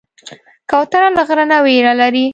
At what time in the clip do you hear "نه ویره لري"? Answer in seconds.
1.51-2.25